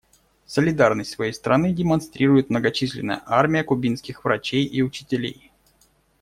Солидарность 0.47 1.11
своей 1.11 1.31
страны 1.31 1.73
демонстрирует 1.73 2.49
многочисленная 2.49 3.21
армия 3.23 3.63
кубинских 3.63 4.23
врачей 4.25 4.65
и 4.65 4.81
учителей. 4.81 5.51